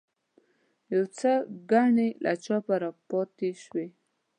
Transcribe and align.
یو 0.93 1.03
څو 1.17 1.33
ګڼې 1.71 2.09
له 2.23 2.33
چاپه 2.43 2.75
پاتې 3.09 3.49
شوې. 3.63 3.87